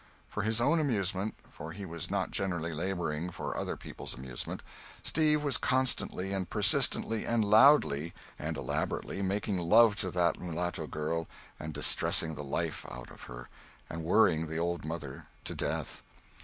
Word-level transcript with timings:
For 0.27 0.41
his 0.41 0.59
own 0.59 0.79
amusement 0.79 1.35
for 1.51 1.73
he 1.73 1.85
was 1.85 2.09
not 2.09 2.31
generally 2.31 2.73
laboring 2.73 3.29
for 3.29 3.55
other 3.55 3.77
people's 3.77 4.15
amusement 4.15 4.63
Steve 5.03 5.43
was 5.43 5.59
constantly 5.59 6.33
and 6.33 6.49
persistently 6.49 7.23
and 7.23 7.45
loudly 7.45 8.11
and 8.39 8.57
elaborately 8.57 9.21
making 9.21 9.59
love 9.59 9.95
to 9.97 10.09
that 10.09 10.39
mulatto 10.39 10.87
girl 10.87 11.27
and 11.59 11.71
distressing 11.71 12.33
the 12.33 12.43
life 12.43 12.83
out 12.89 13.11
of 13.11 13.25
her 13.29 13.47
and 13.91 14.03
worrying 14.03 14.47
the 14.47 14.57
old 14.57 14.83
mother 14.85 15.27
to 15.43 15.53
death. 15.53 16.01